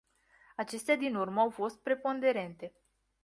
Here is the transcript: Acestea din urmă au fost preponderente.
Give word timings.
Acestea 0.55 0.95
din 0.95 1.15
urmă 1.15 1.41
au 1.41 1.49
fost 1.49 1.79
preponderente. 1.81 2.73